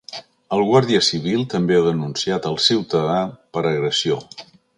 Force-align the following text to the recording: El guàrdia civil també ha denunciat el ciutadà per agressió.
El 0.55 0.61
guàrdia 0.69 1.01
civil 1.07 1.43
també 1.51 1.77
ha 1.81 1.85
denunciat 1.89 2.49
el 2.53 2.57
ciutadà 2.69 3.19
per 3.59 3.65
agressió. 3.75 4.21